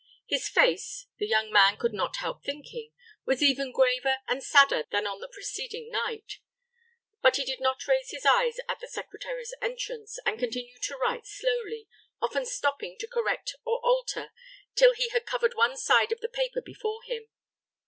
His 0.25 0.49
face, 0.49 1.05
the 1.19 1.27
young 1.27 1.51
man 1.51 1.77
could 1.77 1.93
not 1.93 2.15
help 2.15 2.43
thinking, 2.43 2.91
was 3.23 3.43
even 3.43 3.71
graver 3.71 4.17
and 4.27 4.43
sadder 4.43 4.83
than 4.89 5.05
on 5.05 5.19
the 5.19 5.27
preceding 5.27 5.91
night; 5.91 6.39
but 7.21 7.35
he 7.35 7.45
did 7.45 7.59
not 7.61 7.85
raise 7.87 8.09
his 8.09 8.25
eyes 8.25 8.57
at 8.67 8.79
the 8.79 8.87
secretary's 8.87 9.53
entrance, 9.61 10.17
and 10.25 10.39
continued 10.39 10.81
to 10.81 10.97
write 10.97 11.27
slowly, 11.27 11.87
often 12.19 12.47
stopping 12.47 12.97
to 12.99 13.05
correct 13.07 13.53
or 13.63 13.79
alter, 13.83 14.31
till 14.73 14.95
he 14.95 15.09
had 15.09 15.27
covered 15.27 15.53
one 15.53 15.77
side 15.77 16.11
of 16.11 16.19
the 16.19 16.27
paper 16.29 16.61
before 16.65 17.01
him. 17.05 17.27